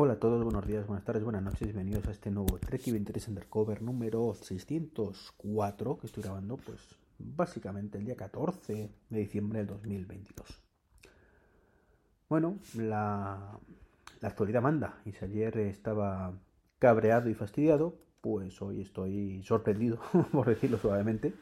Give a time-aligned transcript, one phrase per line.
[0.00, 3.28] Hola a todos, buenos días, buenas tardes, buenas noches, bienvenidos a este nuevo Trek 23
[3.30, 6.78] Undercover número 604 que estoy grabando pues
[7.18, 10.62] básicamente el día 14 de diciembre del 2022.
[12.28, 13.58] Bueno, la,
[14.20, 16.32] la actualidad manda y si ayer estaba
[16.78, 19.98] cabreado y fastidiado, pues hoy estoy sorprendido,
[20.30, 21.34] por decirlo suavemente,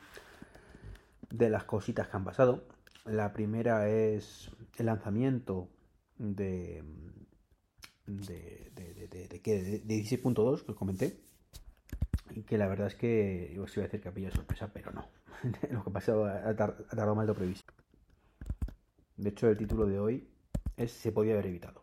[1.28, 2.64] de las cositas que han pasado.
[3.04, 5.68] La primera es el lanzamiento
[6.16, 6.82] de
[8.06, 11.20] de, de, de, de, de 16.2 que os comenté.
[12.30, 14.92] Y que la verdad es que os iba a decir que ha pillado sorpresa, pero
[14.92, 15.08] no.
[15.70, 17.72] lo que ha pasado ha, tardado más de lo previsto.
[19.16, 20.28] De hecho, el título de hoy
[20.76, 21.82] es Se podía haber evitado.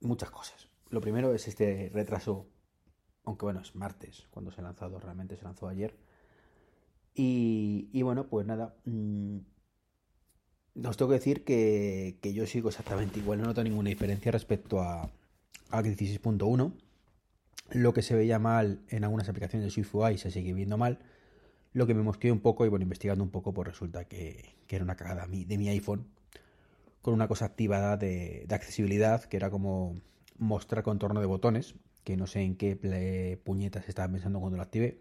[0.00, 0.68] Muchas cosas.
[0.90, 2.48] Lo primero es este retraso,
[3.24, 5.96] aunque bueno, es martes cuando se ha lanzado, realmente se lanzó ayer.
[7.14, 9.38] Y, y bueno, pues nada, mmm,
[10.84, 14.80] os tengo que decir que, que, yo sigo exactamente igual, no noto ninguna diferencia respecto
[14.80, 15.10] a,
[15.70, 16.72] a 16.1.
[17.72, 20.98] Lo que se veía mal en algunas aplicaciones de SwiftUI se sigue viendo mal.
[21.72, 24.76] Lo que me mosqueó un poco y bueno, investigando un poco, pues resulta que, que
[24.76, 26.06] era una cagada de mi iPhone
[27.02, 29.96] con una cosa activada de, de, accesibilidad que era como
[30.38, 34.98] mostrar contorno de botones, que no sé en qué puñetas estaba pensando cuando lo activé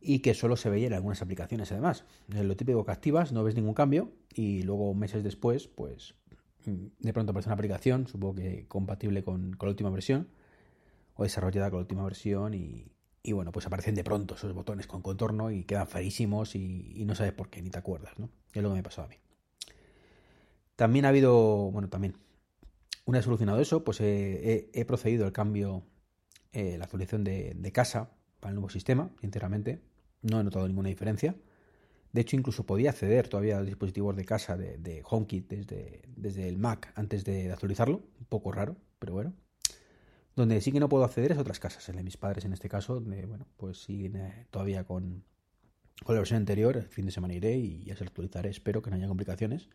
[0.00, 2.04] y que solo se veía en algunas aplicaciones además.
[2.32, 6.14] En lo típico que activas no ves ningún cambio y luego meses después pues
[6.64, 10.28] mm, de pronto aparece una aplicación, supongo que compatible con, con la última versión
[11.14, 14.86] o desarrollada con la última versión y, y, bueno, pues aparecen de pronto esos botones
[14.86, 18.30] con contorno y quedan feísimos y, y, no sabes por qué, ni te acuerdas, ¿no?
[18.54, 19.16] Es lo que me pasó a mí.
[20.76, 22.16] También ha habido, bueno, también,
[23.04, 25.82] una vez solucionado eso, pues he, he, he procedido al cambio,
[26.52, 29.82] eh, la actualización de, de casa para el nuevo sistema, sinceramente.
[30.22, 31.34] No he notado ninguna diferencia.
[32.12, 36.48] De hecho, incluso podía acceder todavía a los dispositivos de casa de, HomeKit desde, desde,
[36.48, 38.02] el Mac antes de actualizarlo.
[38.18, 39.32] Un poco raro, pero bueno.
[40.34, 42.52] Donde sí que no puedo acceder es a otras casas, el de mis padres en
[42.52, 45.24] este caso, donde, bueno, pues siguen eh, todavía con,
[46.04, 46.76] con, la versión anterior.
[46.76, 48.50] El fin de semana iré y ya se actualizaré.
[48.50, 49.68] Espero que no haya complicaciones.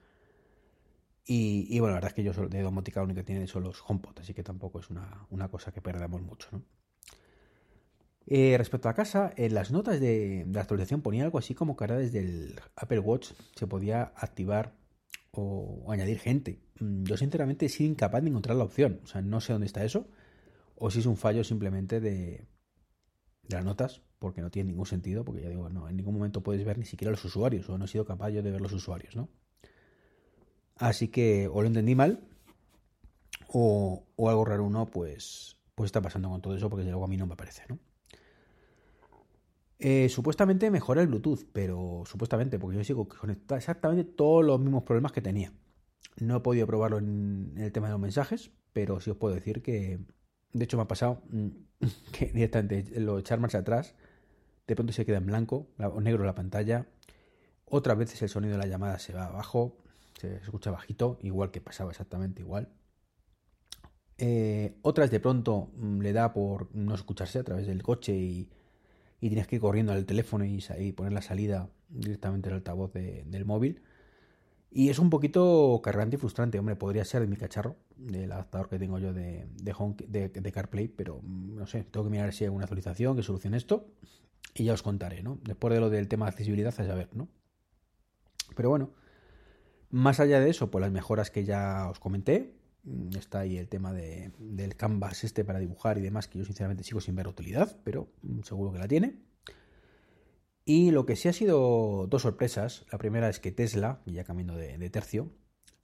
[1.25, 3.64] Y, y, bueno, la verdad es que yo de domótica lo único que tiene son
[3.64, 6.62] los HomePod, así que tampoco es una, una cosa que perdamos mucho, ¿no?
[8.28, 11.84] Eh, respecto a casa, en las notas de, la actualización ponía algo así como que
[11.84, 14.74] ahora desde el Apple Watch se podía activar
[15.31, 16.59] o, añadir gente.
[16.80, 19.02] Mm, yo sinceramente he sido incapaz de encontrar la opción.
[19.03, 20.08] O sea, no sé dónde está eso.
[20.75, 22.47] O si es un fallo simplemente de,
[23.47, 26.66] las notas, porque no tiene ningún sentido, porque ya digo, no, en ningún momento puedes
[26.66, 29.16] ver ni siquiera los usuarios, o no he sido capaz yo de ver los usuarios,
[29.16, 29.30] ¿no?
[30.78, 32.28] Así que o lo entendí mal,
[33.47, 37.18] o, algo raro uno, pues, pues está pasando con todo eso, porque luego a mí
[37.18, 37.80] no me aparece, ¿no?
[39.80, 44.84] Eh, supuestamente mejora el Bluetooth, pero supuestamente, porque yo sigo conectado exactamente todos los mismos
[44.84, 45.52] problemas que tenía.
[46.18, 49.62] No he podido probarlo en, el tema de los mensajes, pero sí os puedo decir
[49.62, 50.00] que,
[50.53, 51.47] de hecho, me ha pasado mm,
[52.12, 53.96] que directamente lo echar marcha atrás,
[54.68, 56.88] de pronto se queda en blanco, o negro la pantalla.
[57.66, 59.78] Otras veces el sonido de la llamada se va abajo,
[60.19, 62.69] se escucha bajito, igual que pasaba exactamente igual.
[64.18, 68.50] Eh, otras de pronto mm, le da por no escucharse a través del coche y
[69.20, 70.62] y tienes que ir corriendo al teléfono y,
[70.94, 73.81] poner la salida directamente al altavoz de, del móvil.
[74.72, 76.59] Y es un poquito cargante y frustrante.
[76.59, 81.56] Hombre, podría ser de mi cacharro, del adaptador que tengo yo de, CarPlay, pero mm,
[81.56, 83.88] no sé, tengo que mirar si hay alguna actualización que solucione esto
[84.53, 85.40] y ya os contaré, ¿no?
[85.44, 87.30] Después de lo del tema de accesibilidad, a saber, ¿no?
[88.56, 88.92] Pero bueno,
[89.90, 92.53] más allá de eso, pues las mejoras que ya os comenté,
[93.18, 96.84] está ahí el tema de, del canvas este para dibujar y demás, que yo sinceramente
[96.84, 99.19] sigo sin ver utilidad, pero mm, seguro que la tiene.
[100.66, 102.85] Y lo que sí ha sido dos sorpresas.
[102.91, 105.31] La primera es que Tesla, ya cambiando de, tercio,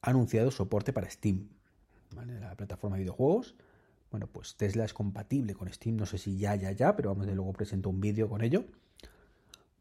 [0.02, 1.50] ha anunciado soporte para Steam,
[2.16, 3.56] la plataforma de videojuegos.
[4.10, 7.28] Bueno, pues Tesla es compatible con Steam, no sé si ya, ya, ya, pero vamos,
[7.28, 8.66] de luego presento un vídeo con ello.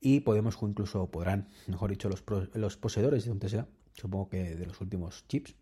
[0.01, 2.23] Y podemos, incluso podrán, mejor dicho, los,
[2.55, 5.55] los poseedores de un Tesla, supongo que de los últimos chips,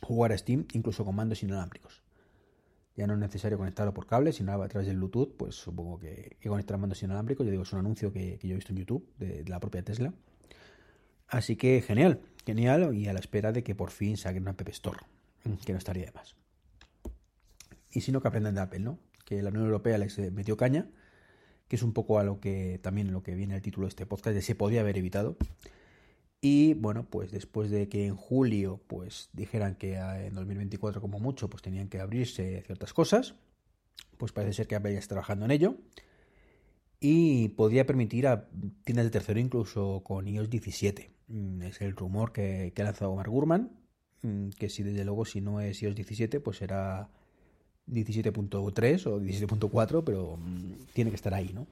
[0.00, 2.02] jugar a Steam incluso con mandos inalámbricos.
[2.96, 6.36] Ya no es necesario conectarlo por cable, sino a través del Bluetooth, pues supongo que,
[6.46, 7.46] conectar mandos inalámbricos.
[7.46, 9.82] Yo digo, es un anuncio que, que yo he visto en YouTube de, la propia
[9.82, 10.12] Tesla.
[11.26, 14.68] Así que genial, genial, y a la espera de que por fin saquen una App
[14.68, 14.98] Store,
[15.64, 16.36] que no estaría de más.
[17.90, 18.98] Y si no, que aprendan de Apple, ¿no?
[19.24, 20.90] Que la Unión Europea les metió caña,
[21.68, 24.04] que es un poco a lo que también lo que viene el título de este
[24.04, 25.38] podcast, de se podía haber evitado.
[26.44, 31.48] Y bueno, pues después de que en julio pues dijeran que en 2024 como mucho
[31.48, 33.36] pues tenían que abrirse ciertas cosas,
[34.18, 35.76] pues parece ser que Apple ya trabajando en ello.
[36.98, 38.48] Y podría permitir a
[38.84, 41.10] tiendas de tercero incluso con iOS 17.
[41.28, 43.70] Mm, es el rumor que, ha lanzado Mark Gurman.
[44.22, 47.08] mm, que si desde luego si no es iOS 17, pues será
[47.86, 51.68] 17.3 o 17.4, pero mm, tiene que estar ahí, ¿no?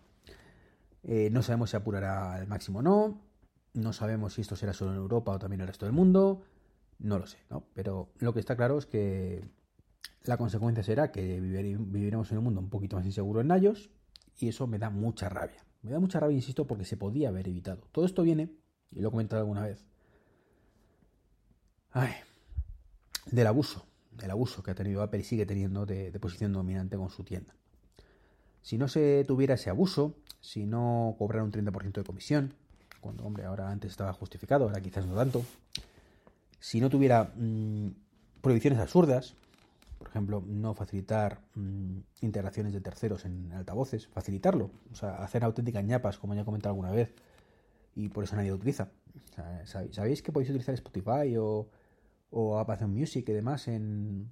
[1.03, 3.30] Eh, no sabemos si apurará al máximo o no,
[3.75, 6.43] no sabemos si esto será solo en Europa o también en el resto del mundo,
[6.99, 7.65] no lo sé, ¿no?
[7.75, 9.49] Pero lo que está claro es que
[10.23, 13.91] la consecuencia será que viviremos en un mundo un poquito más inseguro en iOS
[14.39, 15.65] y eso me da mucha rabia.
[15.83, 17.89] Me da mucha rabia, insisto, porque se podía haber evitado.
[17.93, 18.51] Todo esto viene,
[18.91, 19.87] y lo he comentado alguna vez,
[21.93, 22.13] ay,
[23.31, 27.11] del abuso, del abuso que ha tenido Apple y sigue teniendo de, posición dominante con
[27.11, 27.55] su tienda.
[28.63, 32.55] Si no se tuviera ese abuso, si no cobrara un 30% de comisión,
[33.01, 35.45] cuando, hombre, ahora antes estaba justificado, ahora quizás no tanto,
[36.59, 37.89] si no tuviera mm,
[38.41, 39.35] prohibiciones absurdas,
[39.99, 45.85] por ejemplo, no facilitar mm, integraciones de terceros en altavoces, facilitarlo, o sea, hacer auténticas
[45.85, 47.15] ñapas, como ya he comentado alguna vez,
[47.95, 48.89] y por eso nadie lo utiliza.
[49.65, 51.69] ¿Sabéis que podéis utilizar Spotify o,
[52.31, 54.31] o Amazon Music y demás en,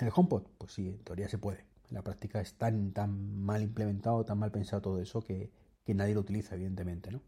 [0.00, 0.44] el HomePod?
[0.58, 1.64] Pues sí, en teoría se puede.
[1.88, 5.50] En la práctica es tan, tan mal implementado, tan mal pensado todo eso que,
[5.84, 7.22] que nadie lo utiliza, evidentemente, ¿no?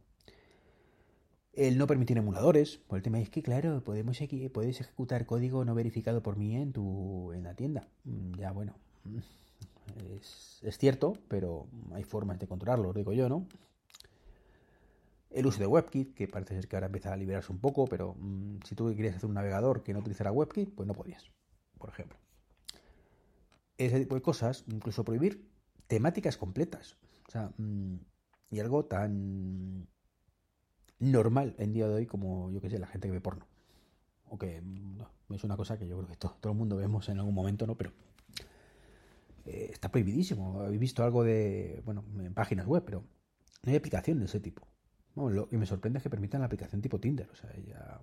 [1.53, 4.19] El no permitir emuladores, por el tema es que, claro, podemos
[4.53, 7.87] puedes ejecutar código no verificado por mí en, tu, en la tienda.
[8.05, 9.19] Mm, ya, bueno, mm,
[10.15, 13.47] es, cierto, pero hay formas de controlarlo, lo digo yo, ¿no?
[15.29, 18.15] El uso de WebKit, que parece ser que ahora empieza a liberarse un poco, pero
[18.19, 21.31] mm, si tú querías hacer un navegador que no utilizara WebKit, pues no podías,
[21.79, 22.19] por ejemplo.
[23.77, 25.51] Ese tipo de cosas, incluso prohibir
[25.87, 26.97] temáticas completas.
[27.29, 27.53] O sea,
[28.51, 29.89] y algo tan
[31.03, 33.47] normal en día de hoy como, yo que sé, la gente que ve porno.
[34.29, 34.63] O que
[35.31, 37.77] es una cosa que yo creo que todo, el mundo vemos en algún momento, ¿no?
[37.77, 37.93] Pero
[39.45, 40.61] eh, está prohibidísimo.
[40.61, 43.05] Habéis visto algo de, bueno, en páginas web, pero
[43.63, 44.67] no hay aplicación de ese tipo.
[45.17, 48.01] lo que me sorprende es que permitan la aplicación tipo Tinder, o sea, ya...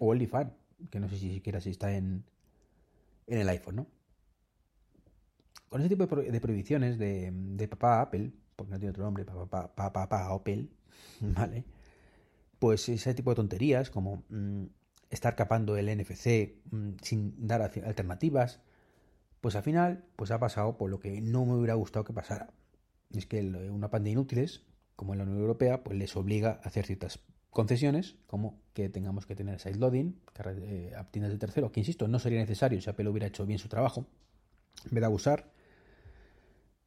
[0.00, 0.52] O OnlyFans,
[0.90, 2.24] que no sé si siquiera si está en,
[3.28, 3.86] en el iPhone, ¿no?
[5.68, 9.72] Con ese tipo de, prohibiciones de, de papá Apple, porque no tiene otro nombre, papá,
[9.74, 10.68] papá, papá Apple,
[11.20, 11.64] ¿vale?
[12.64, 14.64] Pues ese tipo de tonterías como mm,
[15.10, 18.62] estar capando el NFC mm, sin dar alternativas,
[19.42, 22.54] pues al final pues ha pasado por lo que no me hubiera gustado que pasara.
[23.10, 24.62] Es que una panda de inútiles,
[24.96, 27.20] como en la Unión Europea, pues les obliga a hacer ciertas
[27.50, 30.18] concesiones, como que tengamos que tener sideloading,
[30.62, 33.68] eh, tiendas de tercero, que insisto, no sería necesario si Apple hubiera hecho bien su
[33.68, 34.06] trabajo,
[34.86, 35.52] en vez de abusar.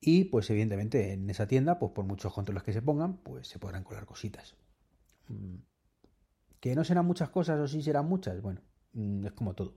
[0.01, 3.59] Y pues evidentemente en esa tienda, pues por muchos controles que se pongan, pues se
[3.59, 4.56] podrán colar cositas.
[5.27, 5.56] Mm.
[6.59, 8.41] ¿Que no serán muchas cosas o sí serán muchas?
[8.41, 8.62] Bueno,
[8.94, 9.74] mm, es como todo.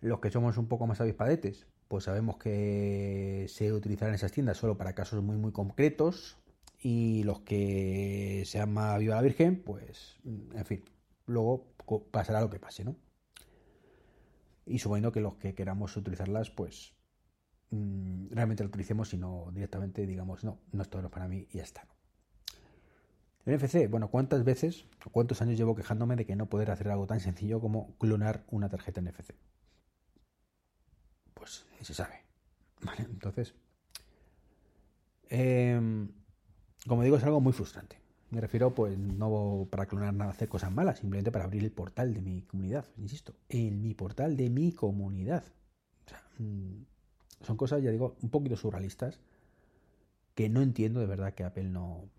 [0.00, 4.76] Los que somos un poco más avispadetes, pues sabemos que se utilizarán esas tiendas solo
[4.76, 6.38] para casos muy muy concretos
[6.80, 10.84] y los que sean más viva la Virgen, pues, mm, en fin,
[11.26, 11.66] luego
[12.10, 12.96] pasará lo que pase, ¿no?
[14.66, 16.94] Y suponiendo que los que queramos utilizarlas, pues
[17.70, 21.62] realmente lo utilicemos y no directamente digamos, no, no es todo para mí y ya
[21.62, 21.86] está.
[23.46, 27.06] NFC, bueno, ¿cuántas veces o cuántos años llevo quejándome de que no poder hacer algo
[27.06, 29.34] tan sencillo como clonar una tarjeta NFC?
[31.34, 32.22] Pues ni se sabe.
[32.98, 33.54] Entonces.
[35.28, 36.08] Em,
[36.86, 38.00] como digo, es algo muy frustrante.
[38.30, 42.12] Me refiero, pues, no para clonar nada, hacer cosas malas, simplemente para abrir el portal
[42.14, 45.44] de mi comunidad, insisto, en mi portal de mi comunidad.
[46.06, 46.84] O sea, mm,
[47.42, 49.20] son cosas, ya digo, un poquito surrealistas
[50.34, 52.10] que no entiendo de verdad que Apple no,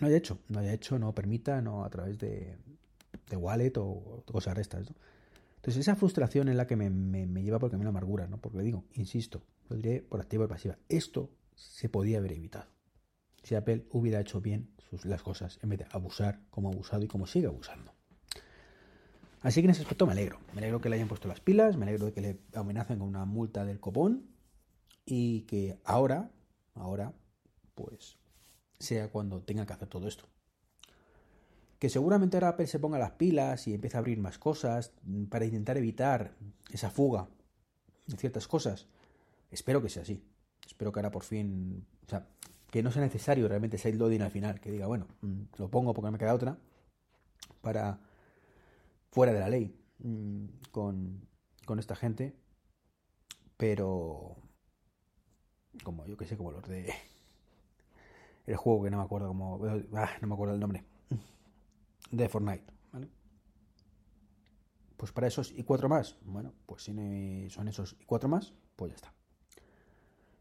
[0.00, 2.56] no haya hecho, no haya hecho, no permita, no a través de,
[3.28, 4.90] de wallet o cosas restas.
[4.90, 4.96] ¿no?
[5.56, 8.38] Entonces esa frustración es la que me, me, lleva porque me amargura, ¿no?
[8.38, 12.70] Porque le digo, insisto, lo diré por activa y pasiva, esto se podía haber evitado.
[13.42, 17.02] Si Apple hubiera hecho bien sus, las cosas en vez de abusar como ha abusado
[17.02, 17.92] y como sigue abusando.
[19.40, 20.38] Así que en ese aspecto me alegro.
[20.52, 23.08] Me alegro que le hayan puesto las pilas, me alegro de que le amenacen con
[23.08, 24.26] una multa del copón
[25.04, 26.30] y que ahora,
[26.74, 27.14] ahora,
[27.74, 28.18] pues
[28.78, 30.24] sea cuando tenga que hacer todo esto.
[31.78, 34.92] Que seguramente ahora Apple se ponga las pilas y empiece a abrir más cosas
[35.28, 36.34] para intentar evitar
[36.72, 37.28] esa fuga
[38.06, 38.88] de ciertas cosas.
[39.50, 40.24] Espero que sea así.
[40.66, 41.86] Espero que ahora por fin.
[42.06, 42.26] O sea,
[42.70, 44.60] que no sea necesario realmente loading al final.
[44.60, 46.58] Que diga, bueno, mm, lo pongo porque me queda otra.
[47.60, 48.00] Para.
[49.10, 49.74] fuera de la ley.
[50.00, 51.28] Mm, con,
[51.64, 52.34] con esta gente.
[53.56, 54.36] Pero.
[55.84, 56.92] Como yo que sé, como los de
[58.48, 59.60] el juego que no me acuerdo cómo.
[59.92, 60.82] Ah, no me acuerdo el nombre.
[62.10, 63.08] De Fortnite, ¿vale?
[64.96, 66.16] Pues para esos y cuatro más.
[66.24, 69.14] Bueno, pues si son esos y cuatro más, pues ya está.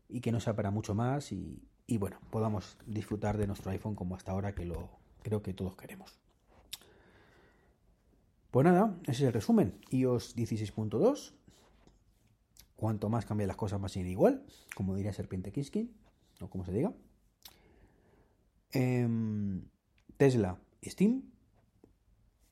[0.08, 3.96] Y que no sea para mucho más y, y bueno, podamos disfrutar de nuestro iPhone
[3.96, 4.90] como hasta ahora que lo
[5.22, 6.18] creo que todos queremos.
[8.52, 9.82] Pues nada, ese es el resumen.
[9.90, 11.34] iOS 16.2.
[12.78, 14.46] Cuanto más cambien las cosas, más siguen igual.
[14.76, 15.94] Como diría Serpiente Kiskin,
[16.40, 16.94] o como se diga.
[18.72, 19.70] Em,
[20.18, 21.24] Tesla y Steam.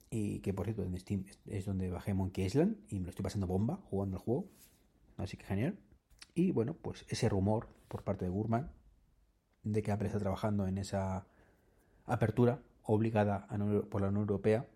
[0.09, 3.23] Y que por cierto, en Steam es donde bajé Monkey Island y me lo estoy
[3.23, 4.47] pasando bomba jugando el juego.
[5.17, 5.77] Así que genial.
[6.33, 8.71] Y bueno, pues ese rumor por parte de Gurman
[9.63, 11.27] de que Apple está trabajando en esa
[12.05, 13.47] apertura obligada
[13.89, 14.67] por la Unión Europea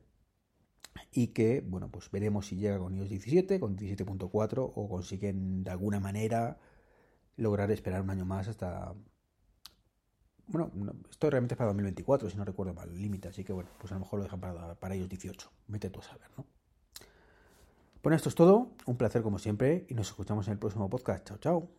[1.12, 5.72] y que, bueno, pues veremos si llega con iOS 17, con 17.4 o consiguen de
[5.72, 6.58] alguna manera
[7.36, 8.96] lograr esperar un año más hasta...
[10.52, 10.72] Bueno,
[11.10, 13.92] esto realmente es para 2024, si no recuerdo mal, el límite, así que bueno, pues
[13.92, 15.52] a lo mejor lo dejan para, iOS 18.
[15.68, 16.46] Vete tú a saber, ¿no?
[18.02, 18.72] Bueno, esto es todo.
[18.86, 21.28] Un placer como siempre y nos escuchamos en el próximo podcast.
[21.28, 21.79] Chao, chao.